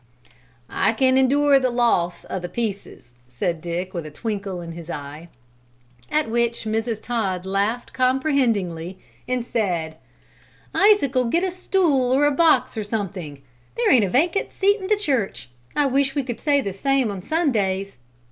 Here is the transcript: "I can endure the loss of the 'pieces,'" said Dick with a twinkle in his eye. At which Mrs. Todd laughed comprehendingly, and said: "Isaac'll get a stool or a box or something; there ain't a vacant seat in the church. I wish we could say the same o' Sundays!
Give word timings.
"I 0.77 0.93
can 0.93 1.15
endure 1.15 1.59
the 1.59 1.69
loss 1.69 2.23
of 2.23 2.41
the 2.41 2.49
'pieces,'" 2.49 3.11
said 3.29 3.61
Dick 3.61 3.93
with 3.93 4.03
a 4.03 4.09
twinkle 4.09 4.59
in 4.59 4.71
his 4.71 4.89
eye. 4.89 5.29
At 6.09 6.27
which 6.27 6.63
Mrs. 6.63 6.99
Todd 7.03 7.45
laughed 7.45 7.93
comprehendingly, 7.93 8.97
and 9.27 9.45
said: 9.45 9.97
"Isaac'll 10.73 11.25
get 11.25 11.43
a 11.43 11.51
stool 11.51 12.11
or 12.11 12.25
a 12.25 12.31
box 12.31 12.75
or 12.75 12.83
something; 12.83 13.43
there 13.77 13.91
ain't 13.91 14.03
a 14.03 14.09
vacant 14.09 14.51
seat 14.53 14.81
in 14.81 14.87
the 14.87 14.95
church. 14.97 15.49
I 15.75 15.85
wish 15.85 16.15
we 16.15 16.23
could 16.23 16.39
say 16.39 16.61
the 16.61 16.73
same 16.73 17.11
o' 17.11 17.19
Sundays! 17.19 17.99